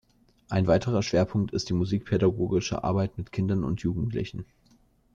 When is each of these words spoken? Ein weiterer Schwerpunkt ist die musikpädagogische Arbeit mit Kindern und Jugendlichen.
Ein 0.49 0.65
weiterer 0.65 1.03
Schwerpunkt 1.03 1.53
ist 1.53 1.69
die 1.69 1.73
musikpädagogische 1.75 2.83
Arbeit 2.83 3.19
mit 3.19 3.31
Kindern 3.31 3.63
und 3.63 3.81
Jugendlichen. 3.81 4.45